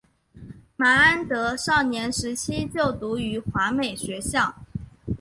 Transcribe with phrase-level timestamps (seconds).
[0.75, 4.55] 麻安德少年时期就读于华美学校。